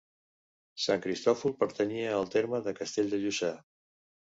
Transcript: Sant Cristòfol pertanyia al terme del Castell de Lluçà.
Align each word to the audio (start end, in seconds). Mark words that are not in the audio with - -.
Sant 0.85 1.03
Cristòfol 1.03 1.55
pertanyia 1.61 2.17
al 2.23 2.29
terme 2.39 2.65
del 2.67 2.79
Castell 2.85 3.17
de 3.17 3.25
Lluçà. 3.25 3.57